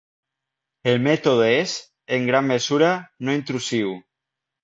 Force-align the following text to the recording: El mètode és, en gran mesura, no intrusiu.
El 0.93 1.03
mètode 1.07 1.49
és, 1.57 1.75
en 2.17 2.25
gran 2.31 2.49
mesura, 2.53 2.89
no 3.27 3.37
intrusiu. 3.41 3.93